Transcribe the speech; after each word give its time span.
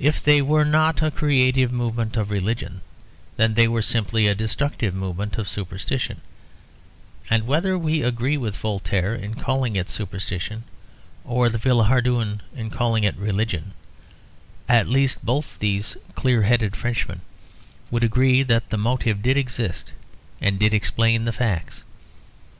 If 0.00 0.20
they 0.20 0.42
were 0.42 0.64
not 0.64 1.02
a 1.02 1.12
creative 1.12 1.70
movement 1.70 2.16
of 2.16 2.30
religion, 2.30 2.80
then 3.36 3.54
they 3.54 3.68
were 3.68 3.80
simply 3.80 4.26
a 4.26 4.34
destructive 4.34 4.92
movement 4.92 5.38
of 5.38 5.48
superstition; 5.48 6.20
and 7.30 7.46
whether 7.46 7.78
we 7.78 8.02
agree 8.02 8.36
with 8.36 8.56
Voltaire 8.56 9.14
in 9.14 9.34
calling 9.34 9.76
it 9.76 9.88
superstition 9.88 10.64
or 11.24 11.42
with 11.42 11.62
Villehardouin 11.62 12.40
in 12.56 12.70
calling 12.70 13.04
it 13.04 13.14
religion, 13.16 13.72
at 14.68 14.88
least 14.88 15.24
both 15.24 15.60
these 15.60 15.92
very 15.92 16.12
clear 16.16 16.42
headed 16.42 16.74
Frenchmen 16.74 17.20
would 17.88 18.02
agree 18.02 18.42
that 18.42 18.70
the 18.70 18.76
motive 18.76 19.22
did 19.22 19.36
exist 19.36 19.92
and 20.40 20.58
did 20.58 20.74
explain 20.74 21.24
the 21.24 21.32
facts. 21.32 21.84